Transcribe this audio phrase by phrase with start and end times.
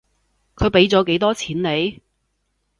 [0.55, 2.01] 佢畀咗幾多錢你？